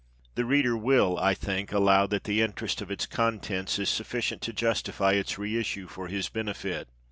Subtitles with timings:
[0.33, 4.51] The reader will, I think, allow that the interest of its contents is sufficient to
[4.51, 6.87] justify its reissue for his benefit.